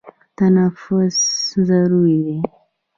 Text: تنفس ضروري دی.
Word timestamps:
تنفس 0.37 1.19
ضروري 1.67 2.19
دی. 2.27 2.37